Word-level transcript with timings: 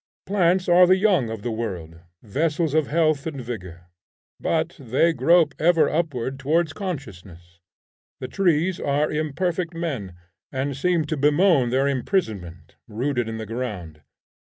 Plants 0.25 0.67
are 0.67 0.87
the 0.87 0.97
young 0.97 1.29
of 1.29 1.43
the 1.43 1.51
world, 1.51 1.99
vessels 2.23 2.73
of 2.73 2.87
health 2.87 3.27
and 3.27 3.39
vigor; 3.39 3.85
but 4.39 4.75
they 4.79 5.13
grope 5.13 5.53
ever 5.59 5.91
upward 5.91 6.39
towards 6.39 6.73
consciousness; 6.73 7.59
the 8.19 8.27
trees 8.27 8.79
are 8.79 9.11
imperfect 9.11 9.75
men, 9.75 10.15
and 10.51 10.75
seem 10.75 11.05
to 11.05 11.15
bemoan 11.17 11.69
their 11.69 11.87
imprisonment, 11.87 12.77
rooted 12.87 13.29
in 13.29 13.37
the 13.37 13.45
ground. 13.45 14.01